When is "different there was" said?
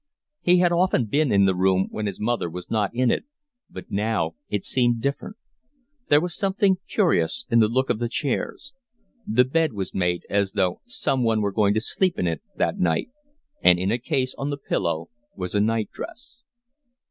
4.99-6.35